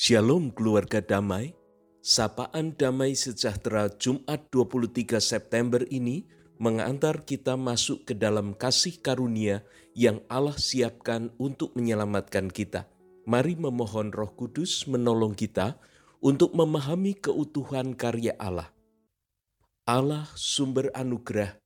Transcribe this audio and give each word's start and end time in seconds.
Shalom 0.00 0.48
keluarga 0.56 1.04
damai, 1.04 1.52
sapaan 2.00 2.72
damai 2.72 3.12
sejahtera 3.12 3.92
Jumat 4.00 4.48
23 4.48 5.20
September 5.20 5.84
ini 5.92 6.24
mengantar 6.56 7.28
kita 7.28 7.60
masuk 7.60 8.08
ke 8.08 8.16
dalam 8.16 8.56
kasih 8.56 8.96
karunia 9.04 9.60
yang 9.92 10.24
Allah 10.32 10.56
siapkan 10.56 11.28
untuk 11.36 11.76
menyelamatkan 11.76 12.48
kita. 12.48 12.88
Mari 13.28 13.60
memohon 13.60 14.08
roh 14.08 14.32
kudus 14.32 14.88
menolong 14.88 15.36
kita 15.36 15.76
untuk 16.24 16.56
memahami 16.56 17.20
keutuhan 17.20 17.92
karya 17.92 18.32
Allah. 18.40 18.72
Allah 19.84 20.32
sumber 20.32 20.88
anugerah, 20.96 21.60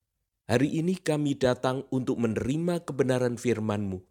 hari 0.50 0.82
ini 0.82 0.98
kami 0.98 1.38
datang 1.38 1.86
untuk 1.94 2.18
menerima 2.18 2.82
kebenaran 2.82 3.38
firman-Mu. 3.38 4.02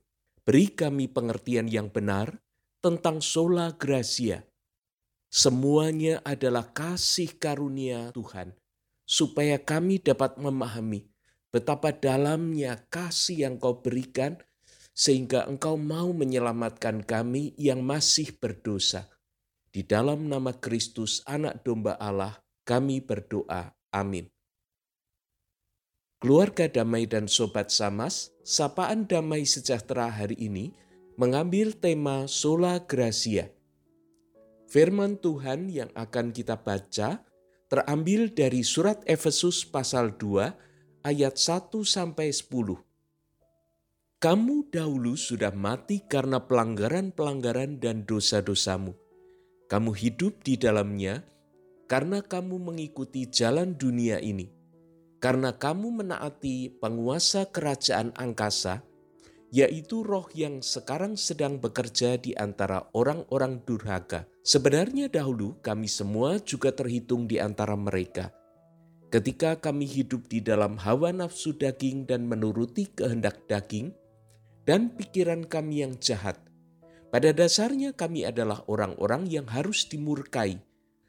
Beri 0.47 0.71
kami 0.71 1.11
pengertian 1.11 1.67
yang 1.67 1.91
benar, 1.91 2.39
tentang 2.83 3.23
sola 3.23 3.71
gracia. 3.71 4.43
Semuanya 5.31 6.19
adalah 6.27 6.75
kasih 6.75 7.39
karunia 7.39 8.11
Tuhan, 8.11 8.51
supaya 9.07 9.55
kami 9.55 10.03
dapat 10.03 10.35
memahami 10.35 11.07
betapa 11.47 11.95
dalamnya 11.95 12.83
kasih 12.91 13.47
yang 13.47 13.55
kau 13.55 13.79
berikan, 13.79 14.35
sehingga 14.91 15.47
engkau 15.47 15.79
mau 15.79 16.11
menyelamatkan 16.11 17.01
kami 17.07 17.55
yang 17.55 17.81
masih 17.81 18.35
berdosa. 18.35 19.07
Di 19.73 19.81
dalam 19.81 20.29
nama 20.29 20.53
Kristus, 20.53 21.25
Anak 21.25 21.65
Domba 21.65 21.97
Allah, 21.97 22.37
kami 22.61 23.01
berdoa. 23.01 23.73
Amin. 23.89 24.29
Keluarga 26.21 26.69
damai 26.69 27.09
dan 27.09 27.25
sobat 27.25 27.73
samas, 27.73 28.29
sapaan 28.45 29.09
damai 29.09 29.49
sejahtera 29.49 30.13
hari 30.13 30.37
ini 30.37 30.82
mengambil 31.13 31.77
tema 31.77 32.25
sola 32.25 32.81
gracia. 32.81 33.53
Firman 34.65 35.21
Tuhan 35.21 35.69
yang 35.69 35.93
akan 35.93 36.33
kita 36.33 36.57
baca 36.57 37.21
terambil 37.69 38.33
dari 38.33 38.65
surat 38.65 39.05
Efesus 39.05 39.61
pasal 39.61 40.17
2 40.17 41.05
ayat 41.05 41.37
1 41.37 41.69
sampai 41.85 42.33
10. 42.33 42.81
Kamu 44.17 44.71
dahulu 44.71 45.13
sudah 45.13 45.53
mati 45.53 46.01
karena 46.01 46.41
pelanggaran-pelanggaran 46.41 47.77
dan 47.77 48.07
dosa-dosamu. 48.07 48.95
Kamu 49.69 49.91
hidup 49.93 50.41
di 50.41 50.57
dalamnya 50.57 51.21
karena 51.85 52.23
kamu 52.25 52.57
mengikuti 52.57 53.29
jalan 53.29 53.77
dunia 53.77 54.17
ini. 54.17 54.49
Karena 55.21 55.53
kamu 55.53 56.03
menaati 56.03 56.81
penguasa 56.81 57.47
kerajaan 57.47 58.11
angkasa, 58.17 58.83
yaitu 59.53 60.01
roh 60.01 60.25
yang 60.33 60.65
sekarang 60.65 61.13
sedang 61.13 61.61
bekerja 61.61 62.17
di 62.17 62.33
antara 62.33 62.89
orang-orang 62.97 63.61
durhaka. 63.61 64.25
Sebenarnya 64.41 65.13
dahulu 65.13 65.61
kami 65.61 65.85
semua 65.85 66.41
juga 66.41 66.73
terhitung 66.73 67.29
di 67.29 67.37
antara 67.37 67.77
mereka. 67.77 68.33
Ketika 69.13 69.61
kami 69.61 69.85
hidup 69.85 70.25
di 70.25 70.41
dalam 70.41 70.81
hawa 70.81 71.13
nafsu 71.13 71.53
daging 71.53 72.09
dan 72.09 72.25
menuruti 72.25 72.89
kehendak 72.97 73.45
daging 73.45 73.93
dan 74.65 74.89
pikiran 74.89 75.45
kami 75.45 75.85
yang 75.85 75.93
jahat, 76.01 76.41
pada 77.13 77.29
dasarnya 77.29 77.93
kami 77.93 78.25
adalah 78.25 78.65
orang-orang 78.65 79.29
yang 79.29 79.45
harus 79.45 79.85
dimurkai, 79.85 80.57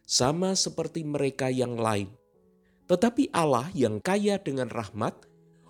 sama 0.05 0.53
seperti 0.53 1.01
mereka 1.01 1.49
yang 1.49 1.81
lain. 1.81 2.13
Tetapi 2.93 3.33
Allah 3.33 3.73
yang 3.73 4.05
kaya 4.05 4.37
dengan 4.37 4.69
rahmat, 4.69 5.17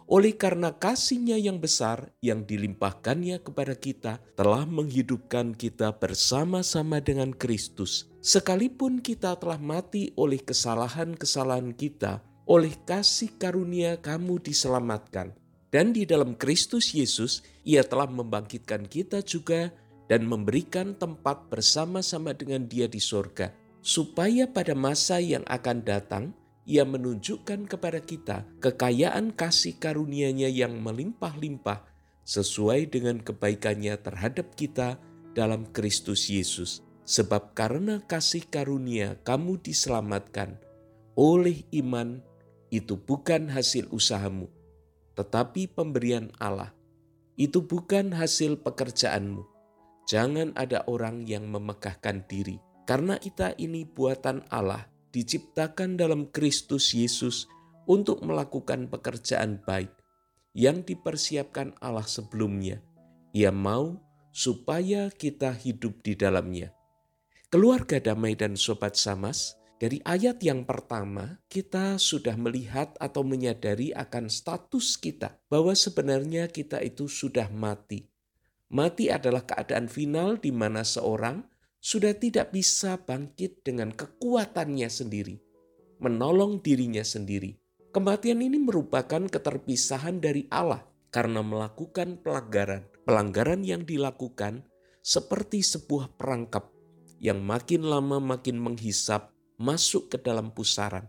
oleh 0.05 0.37
karena 0.37 0.77
kasihnya 0.77 1.41
yang 1.41 1.57
besar 1.57 2.13
yang 2.21 2.45
dilimpahkannya 2.45 3.41
kepada 3.41 3.75
kita 3.77 4.13
telah 4.37 4.69
menghidupkan 4.69 5.57
kita 5.57 5.97
bersama-sama 5.97 7.01
dengan 7.01 7.33
Kristus. 7.33 8.13
Sekalipun 8.21 9.01
kita 9.01 9.37
telah 9.37 9.61
mati 9.61 10.13
oleh 10.17 10.41
kesalahan-kesalahan 10.41 11.73
kita, 11.77 12.21
oleh 12.45 12.73
kasih 12.85 13.33
karunia 13.37 14.01
kamu 14.01 14.41
diselamatkan. 14.41 15.33
Dan 15.73 15.91
di 15.91 16.07
dalam 16.07 16.39
Kristus 16.39 16.95
Yesus, 16.95 17.43
ia 17.67 17.83
telah 17.83 18.07
membangkitkan 18.07 18.87
kita 18.87 19.27
juga 19.27 19.75
dan 20.07 20.29
memberikan 20.29 20.95
tempat 20.95 21.51
bersama-sama 21.51 22.31
dengan 22.37 22.69
dia 22.69 22.87
di 22.87 23.03
sorga. 23.03 23.51
Supaya 23.85 24.49
pada 24.49 24.73
masa 24.73 25.21
yang 25.21 25.45
akan 25.45 25.85
datang, 25.85 26.25
ia 26.65 26.89
menunjukkan 26.89 27.69
kepada 27.69 28.01
kita 28.01 28.49
kekayaan 28.61 29.37
kasih 29.37 29.77
karunia-Nya 29.77 30.49
yang 30.49 30.81
melimpah-limpah 30.81 31.85
sesuai 32.25 32.89
dengan 32.89 33.21
kebaikannya 33.21 34.01
terhadap 34.01 34.57
kita 34.57 34.97
dalam 35.37 35.69
Kristus 35.69 36.33
Yesus. 36.33 36.81
Sebab 37.05 37.53
karena 37.53 38.01
kasih 38.01 38.49
karunia 38.49 39.21
kamu 39.29 39.61
diselamatkan 39.61 40.57
oleh 41.21 41.69
iman 41.85 42.25
itu 42.73 42.97
bukan 42.97 43.53
hasil 43.53 43.93
usahamu, 43.93 44.49
tetapi 45.13 45.69
pemberian 45.69 46.33
Allah. 46.41 46.73
Itu 47.37 47.67
bukan 47.69 48.17
hasil 48.17 48.65
pekerjaanmu. 48.65 49.45
Jangan 50.09 50.57
ada 50.57 50.87
orang 50.89 51.29
yang 51.29 51.45
memegahkan 51.45 52.25
diri, 52.25 52.57
karena 52.89 53.21
kita 53.21 53.53
ini 53.61 53.85
buatan 53.85 54.41
Allah 54.49 54.94
diciptakan 55.15 55.95
dalam 55.95 56.27
Kristus 56.35 56.91
Yesus 56.91 57.47
untuk 57.87 58.27
melakukan 58.27 58.91
pekerjaan 58.91 59.63
baik 59.63 59.95
yang 60.59 60.83
dipersiapkan 60.83 61.79
Allah 61.79 62.07
sebelumnya. 62.07 62.83
Ia 63.31 63.55
mau 63.55 64.03
supaya 64.35 65.15
kita 65.15 65.55
hidup 65.55 66.03
di 66.03 66.19
dalamnya. 66.19 66.75
Keluarga 67.47 68.03
damai 68.03 68.35
dan 68.35 68.59
sobat 68.59 68.99
samas, 68.99 69.55
dari 69.79 70.03
ayat 70.03 70.43
yang 70.43 70.67
pertama 70.67 71.39
kita 71.47 72.03
sudah 72.03 72.35
melihat 72.35 72.95
atau 72.99 73.23
menyadari 73.23 73.95
akan 73.95 74.27
status 74.27 74.99
kita 74.99 75.39
bahwa 75.47 75.71
sebenarnya 75.75 76.51
kita 76.51 76.83
itu 76.83 77.07
sudah 77.07 77.47
mati. 77.55 78.11
Mati 78.75 79.07
adalah 79.07 79.47
keadaan 79.47 79.87
final 79.87 80.35
di 80.35 80.51
mana 80.51 80.83
seorang 80.83 81.47
sudah 81.85 82.17
tidak 82.17 82.49
bisa 82.49 82.97
bangkit 82.97 83.61
dengan 83.61 83.93
kekuatannya 83.93 84.89
sendiri, 84.89 85.37
menolong 86.01 86.65
dirinya 86.65 87.05
sendiri. 87.05 87.61
Kematian 87.93 88.41
ini 88.41 88.57
merupakan 88.57 89.29
keterpisahan 89.29 90.17
dari 90.17 90.49
Allah 90.49 90.81
karena 91.13 91.45
melakukan 91.45 92.25
pelanggaran. 92.25 92.89
Pelanggaran 93.05 93.61
yang 93.69 93.85
dilakukan 93.85 94.65
seperti 95.05 95.61
sebuah 95.61 96.17
perangkap 96.17 96.73
yang 97.21 97.45
makin 97.45 97.85
lama 97.85 98.17
makin 98.17 98.57
menghisap 98.57 99.29
masuk 99.61 100.09
ke 100.09 100.17
dalam 100.25 100.57
pusaran. 100.57 101.05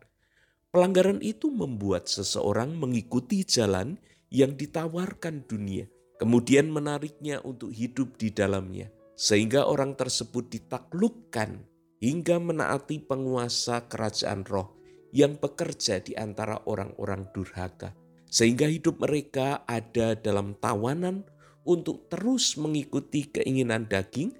Pelanggaran 0.75 1.23
itu 1.23 1.55
membuat 1.55 2.11
seseorang 2.11 2.75
mengikuti 2.75 3.47
jalan 3.47 3.95
yang 4.27 4.59
ditawarkan 4.59 5.47
dunia, 5.47 5.87
kemudian 6.19 6.67
menariknya 6.67 7.39
untuk 7.47 7.71
hidup 7.71 8.19
di 8.19 8.35
dalamnya 8.35 8.91
sehingga 9.15 9.67
orang 9.67 9.95
tersebut 9.95 10.51
ditaklukkan 10.51 11.63
hingga 12.03 12.37
menaati 12.37 13.01
penguasa 13.01 13.87
kerajaan 13.87 14.43
roh 14.45 14.75
yang 15.15 15.39
bekerja 15.39 16.03
di 16.03 16.11
antara 16.19 16.59
orang-orang 16.67 17.31
durhaka, 17.31 17.95
sehingga 18.27 18.67
hidup 18.67 18.99
mereka 18.99 19.63
ada 19.63 20.13
dalam 20.13 20.59
tawanan 20.59 21.23
untuk 21.63 22.11
terus 22.11 22.59
mengikuti 22.59 23.31
keinginan 23.31 23.87
daging 23.87 24.35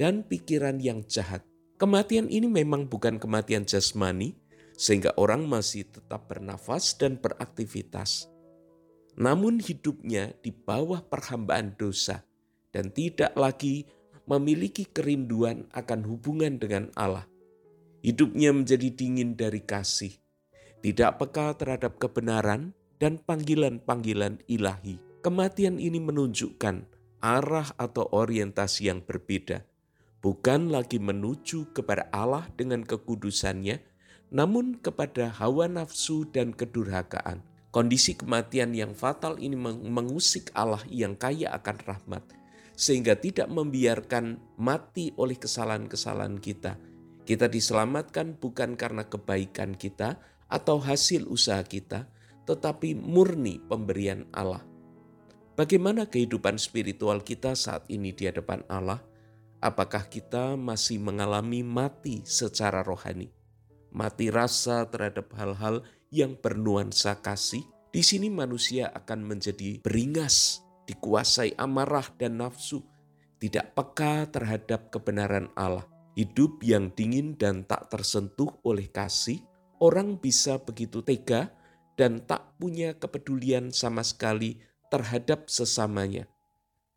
dan 0.00 0.24
pikiran 0.24 0.80
yang 0.80 1.04
jahat. 1.04 1.44
Kematian 1.76 2.32
ini 2.32 2.48
memang 2.48 2.88
bukan 2.88 3.20
kematian 3.20 3.68
jasmani, 3.68 4.32
sehingga 4.74 5.14
orang 5.20 5.46
masih 5.46 5.86
tetap 5.86 6.26
bernafas 6.26 6.96
dan 6.98 7.20
beraktivitas. 7.20 8.26
Namun 9.14 9.62
hidupnya 9.62 10.34
di 10.42 10.50
bawah 10.50 11.04
perhambaan 11.06 11.78
dosa 11.78 12.26
dan 12.74 12.90
tidak 12.90 13.30
lagi 13.38 13.86
memiliki 14.24 14.88
kerinduan 14.88 15.68
akan 15.76 16.00
hubungan 16.08 16.56
dengan 16.56 16.88
Allah. 16.96 17.28
Hidupnya 18.04 18.52
menjadi 18.52 18.88
dingin 18.92 19.36
dari 19.36 19.64
kasih, 19.64 20.12
tidak 20.84 21.20
peka 21.20 21.56
terhadap 21.56 21.96
kebenaran 21.96 22.76
dan 23.00 23.16
panggilan-panggilan 23.20 24.44
ilahi. 24.44 25.00
Kematian 25.24 25.80
ini 25.80 26.04
menunjukkan 26.04 26.84
arah 27.24 27.72
atau 27.80 28.04
orientasi 28.12 28.92
yang 28.92 29.00
berbeda, 29.00 29.64
bukan 30.20 30.68
lagi 30.68 31.00
menuju 31.00 31.72
kepada 31.72 32.12
Allah 32.12 32.44
dengan 32.60 32.84
kekudusannya, 32.84 33.80
namun 34.28 34.76
kepada 34.76 35.32
hawa 35.32 35.64
nafsu 35.64 36.28
dan 36.28 36.52
kedurhakaan. 36.52 37.40
Kondisi 37.72 38.12
kematian 38.12 38.76
yang 38.76 38.92
fatal 38.92 39.40
ini 39.40 39.56
mengusik 39.88 40.52
Allah 40.52 40.84
yang 40.92 41.16
kaya 41.16 41.50
akan 41.56 41.76
rahmat 41.82 42.43
sehingga 42.74 43.18
tidak 43.18 43.50
membiarkan 43.50 44.38
mati 44.58 45.14
oleh 45.18 45.38
kesalahan-kesalahan 45.38 46.38
kita. 46.42 46.78
Kita 47.24 47.48
diselamatkan 47.48 48.36
bukan 48.36 48.76
karena 48.76 49.08
kebaikan 49.08 49.78
kita 49.78 50.20
atau 50.50 50.76
hasil 50.76 51.24
usaha 51.30 51.62
kita, 51.64 52.06
tetapi 52.44 52.92
murni 52.94 53.62
pemberian 53.64 54.28
Allah. 54.34 54.60
Bagaimana 55.54 56.10
kehidupan 56.10 56.58
spiritual 56.58 57.22
kita 57.22 57.54
saat 57.54 57.86
ini 57.88 58.10
di 58.10 58.26
hadapan 58.28 58.60
Allah? 58.68 59.00
apakah 59.64 60.04
kita 60.12 60.60
masih 60.60 61.00
mengalami 61.00 61.64
mati 61.64 62.20
secara 62.28 62.84
rohani, 62.84 63.32
mati 63.88 64.28
rasa 64.28 64.84
terhadap 64.92 65.32
hal-hal 65.32 65.80
yang 66.12 66.36
bernuansa 66.36 67.16
kasih. 67.24 67.64
Di 67.88 68.04
sini 68.04 68.28
manusia 68.28 68.92
akan 68.92 69.24
menjadi 69.24 69.80
beringas, 69.80 70.63
dikuasai 70.88 71.56
amarah 71.56 72.08
dan 72.16 72.40
nafsu, 72.40 72.84
tidak 73.40 73.76
peka 73.76 74.28
terhadap 74.32 74.88
kebenaran 74.88 75.52
Allah. 75.56 75.84
Hidup 76.14 76.62
yang 76.62 76.94
dingin 76.94 77.34
dan 77.34 77.66
tak 77.66 77.90
tersentuh 77.90 78.48
oleh 78.62 78.86
kasih, 78.86 79.42
orang 79.82 80.16
bisa 80.16 80.62
begitu 80.62 81.02
tega 81.02 81.50
dan 81.98 82.22
tak 82.22 82.54
punya 82.56 82.94
kepedulian 82.94 83.74
sama 83.74 84.06
sekali 84.06 84.62
terhadap 84.94 85.50
sesamanya. 85.50 86.30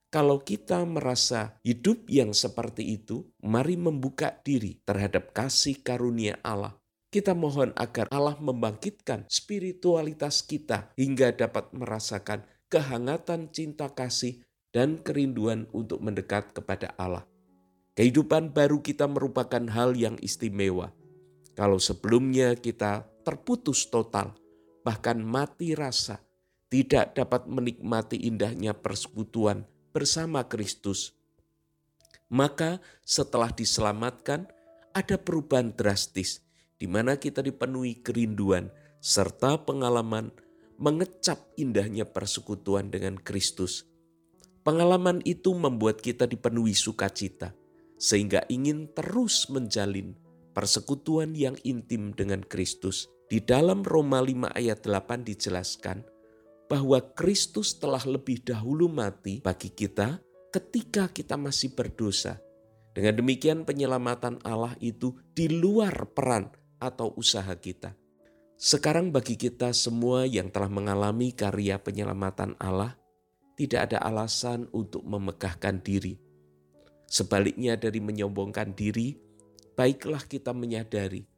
Kalau 0.07 0.39
kita 0.39 0.87
merasa 0.87 1.59
hidup 1.67 2.07
yang 2.07 2.31
seperti 2.31 2.95
itu, 2.95 3.27
mari 3.43 3.75
membuka 3.75 4.39
diri 4.39 4.79
terhadap 4.87 5.35
kasih 5.35 5.83
karunia 5.83 6.39
Allah. 6.45 6.79
Kita 7.11 7.35
mohon 7.35 7.75
agar 7.75 8.07
Allah 8.11 8.39
membangkitkan 8.39 9.27
spiritualitas 9.27 10.47
kita 10.47 10.95
hingga 10.95 11.35
dapat 11.35 11.75
merasakan 11.75 12.47
kehangatan 12.67 13.51
cinta 13.51 13.91
kasih 13.91 14.43
dan 14.75 14.99
kerinduan 14.99 15.65
untuk 15.71 16.03
mendekat 16.03 16.51
kepada 16.51 16.91
Allah. 16.99 17.23
Kehidupan 17.97 18.53
baru 18.53 18.83
kita 18.83 19.09
merupakan 19.09 19.63
hal 19.73 19.97
yang 19.97 20.21
istimewa. 20.21 20.93
Kalau 21.57 21.81
sebelumnya 21.81 22.53
kita 22.53 23.09
terputus 23.25 23.89
total, 23.89 24.37
bahkan 24.85 25.17
mati 25.17 25.73
rasa, 25.73 26.21
tidak 26.69 27.17
dapat 27.17 27.49
menikmati 27.49 28.21
indahnya 28.29 28.77
persekutuan 28.77 29.65
bersama 29.89 30.45
Kristus. 30.45 31.17
Maka 32.29 32.83
setelah 33.01 33.49
diselamatkan, 33.49 34.45
ada 34.93 35.17
perubahan 35.17 35.73
drastis 35.73 36.45
di 36.77 36.85
mana 36.85 37.17
kita 37.17 37.41
dipenuhi 37.41 37.97
kerinduan 38.05 38.69
serta 39.01 39.57
pengalaman 39.65 40.29
mengecap 40.77 41.41
indahnya 41.57 42.05
persekutuan 42.05 42.93
dengan 42.93 43.17
Kristus. 43.17 43.85
Pengalaman 44.61 45.25
itu 45.25 45.57
membuat 45.57 45.99
kita 46.05 46.29
dipenuhi 46.29 46.77
sukacita, 46.77 47.57
sehingga 47.97 48.45
ingin 48.47 48.93
terus 48.93 49.49
menjalin 49.49 50.13
persekutuan 50.53 51.33
yang 51.33 51.57
intim 51.65 52.13
dengan 52.13 52.45
Kristus. 52.45 53.09
Di 53.27 53.43
dalam 53.43 53.83
Roma 53.83 54.23
5 54.23 54.55
ayat 54.55 54.79
8 54.87 55.27
dijelaskan 55.27 55.99
bahwa 56.71 56.99
Kristus 57.15 57.75
telah 57.75 58.03
lebih 58.07 58.39
dahulu 58.43 58.87
mati 58.87 59.43
bagi 59.43 59.71
kita 59.71 60.19
ketika 60.51 61.11
kita 61.11 61.35
masih 61.35 61.75
berdosa. 61.75 62.39
Dengan 62.95 63.19
demikian 63.19 63.61
penyelamatan 63.67 64.41
Allah 64.41 64.73
itu 64.81 65.13
di 65.35 65.51
luar 65.51 65.93
peran 66.11 66.49
atau 66.81 67.13
usaha 67.13 67.51
kita. 67.53 67.93
Sekarang 68.57 69.13
bagi 69.13 69.37
kita 69.37 69.69
semua 69.69 70.25
yang 70.25 70.49
telah 70.49 70.65
mengalami 70.65 71.29
karya 71.29 71.77
penyelamatan 71.77 72.57
Allah, 72.57 72.97
tidak 73.53 73.93
ada 73.93 74.01
alasan 74.01 74.65
untuk 74.73 75.05
memegahkan 75.05 75.77
diri. 75.85 76.17
Sebaliknya 77.05 77.77
dari 77.77 78.01
menyombongkan 78.01 78.73
diri, 78.73 79.13
baiklah 79.77 80.25
kita 80.25 80.57
menyadari 80.57 81.29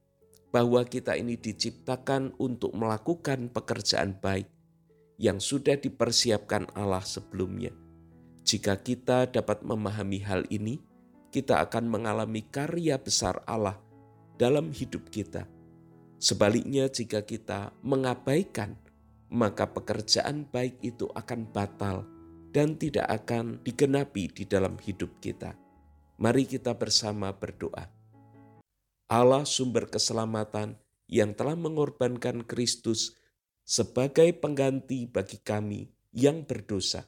bahwa 0.56 0.80
kita 0.88 1.20
ini 1.20 1.36
diciptakan 1.36 2.40
untuk 2.40 2.72
melakukan 2.72 3.52
pekerjaan 3.52 4.16
baik 4.16 4.48
yang 5.20 5.44
sudah 5.44 5.76
dipersiapkan 5.76 6.72
Allah 6.72 7.04
sebelumnya. 7.04 7.76
Jika 8.48 8.80
kita 8.80 9.28
dapat 9.28 9.68
memahami 9.68 10.24
hal 10.24 10.48
ini, 10.48 10.80
kita 11.36 11.60
akan 11.68 11.84
mengalami 11.92 12.48
karya 12.48 12.96
besar 12.96 13.44
Allah 13.44 13.76
dalam 14.40 14.72
hidup 14.72 15.12
kita. 15.12 15.59
Sebaliknya, 16.20 16.92
jika 16.92 17.24
kita 17.24 17.72
mengabaikan, 17.80 18.76
maka 19.32 19.72
pekerjaan 19.72 20.44
baik 20.52 20.84
itu 20.84 21.08
akan 21.16 21.48
batal 21.48 22.04
dan 22.52 22.76
tidak 22.76 23.08
akan 23.08 23.64
digenapi 23.64 24.28
di 24.28 24.44
dalam 24.44 24.76
hidup 24.84 25.24
kita. 25.24 25.56
Mari 26.20 26.44
kita 26.44 26.76
bersama 26.76 27.32
berdoa. 27.32 27.88
Allah 29.08 29.48
sumber 29.48 29.88
keselamatan 29.88 30.76
yang 31.08 31.34
telah 31.34 31.56
mengorbankan 31.56 32.44
Kristus 32.44 33.16
sebagai 33.64 34.30
pengganti 34.38 35.08
bagi 35.08 35.40
kami 35.40 35.88
yang 36.12 36.44
berdosa. 36.44 37.08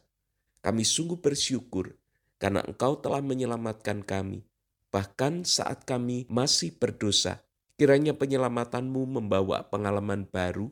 Kami 0.64 0.86
sungguh 0.86 1.20
bersyukur 1.20 1.98
karena 2.40 2.64
Engkau 2.66 2.98
telah 2.98 3.22
menyelamatkan 3.22 4.02
kami, 4.02 4.46
bahkan 4.90 5.46
saat 5.46 5.86
kami 5.86 6.26
masih 6.30 6.74
berdosa. 6.74 7.44
Kiranya 7.76 8.16
penyelamatanmu 8.16 9.20
membawa 9.20 9.68
pengalaman 9.68 10.28
baru 10.30 10.72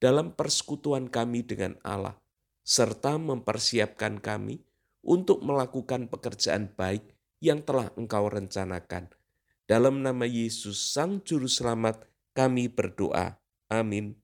dalam 0.00 0.32
persekutuan 0.32 1.08
kami 1.08 1.44
dengan 1.44 1.76
Allah, 1.84 2.16
serta 2.64 3.20
mempersiapkan 3.20 4.18
kami 4.18 4.60
untuk 5.04 5.44
melakukan 5.44 6.08
pekerjaan 6.08 6.72
baik 6.72 7.04
yang 7.44 7.60
telah 7.60 7.92
Engkau 8.00 8.32
rencanakan 8.32 9.12
dalam 9.64 10.00
nama 10.00 10.24
Yesus 10.24 10.76
Sang 10.76 11.20
Juru 11.24 11.48
Selamat 11.48 12.04
kami 12.36 12.68
berdoa. 12.68 13.40
Amin. 13.68 14.23